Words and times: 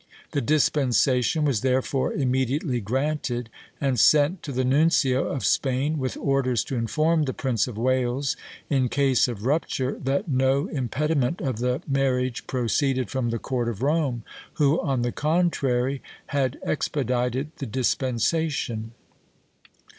The 0.31 0.41
dispensation 0.41 1.45
was 1.45 1.61
therefore 1.61 2.11
immediately 2.11 2.81
granted, 2.81 3.51
and 3.79 3.99
sent 3.99 4.41
to 4.41 4.51
the 4.51 4.65
nuncio 4.65 5.25
of 5.27 5.45
Spain, 5.45 5.99
with 5.99 6.17
orders 6.17 6.63
to 6.63 6.75
inform 6.75 7.25
the 7.25 7.35
Prince 7.35 7.67
of 7.67 7.77
Wales, 7.77 8.35
in 8.67 8.89
case 8.89 9.27
of 9.27 9.45
rupture, 9.45 9.99
that 10.03 10.27
no 10.27 10.65
impediment 10.65 11.39
of 11.39 11.57
the 11.59 11.83
marriage 11.87 12.47
proceeded 12.47 13.11
from 13.11 13.29
the 13.29 13.37
court 13.37 13.69
of 13.69 13.83
Rome, 13.83 14.23
who, 14.53 14.81
on 14.81 15.03
the 15.03 15.11
contrary, 15.11 16.01
had 16.29 16.57
expedited 16.63 17.51
the 17.57 17.67
dispensation. 17.67 18.93